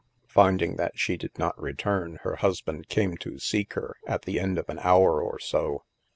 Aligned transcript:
Finding 0.27 0.77
that 0.77 0.97
she 0.97 1.15
did 1.15 1.37
not 1.37 1.61
return, 1.61 2.15
her 2.23 2.37
husband 2.37 2.89
came 2.89 3.17
to 3.17 3.37
seek 3.37 3.73
her, 3.73 3.95
at 4.07 4.23
the 4.23 4.39
end 4.39 4.57
of 4.57 4.67
an 4.67 4.79
hour 4.79 5.21
or 5.21 5.37
so. 5.37 5.83